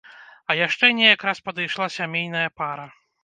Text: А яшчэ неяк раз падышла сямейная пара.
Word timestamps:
А 0.51 0.55
яшчэ 0.59 0.89
неяк 0.99 1.25
раз 1.29 1.43
падышла 1.49 1.87
сямейная 1.99 2.47
пара. 2.63 2.87